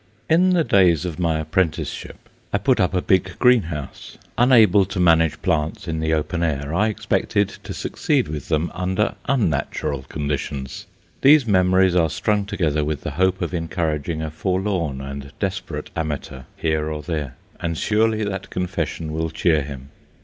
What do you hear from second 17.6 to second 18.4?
surely